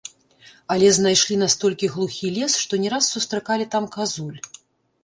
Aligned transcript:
Але 0.75 0.87
знайшлі 0.97 1.37
настолькі 1.43 1.91
глухі 1.97 2.33
лес, 2.39 2.57
што 2.65 2.73
не 2.87 2.95
раз 2.95 3.13
сустракалі 3.15 3.71
там 3.77 3.83
казуль. 3.99 4.35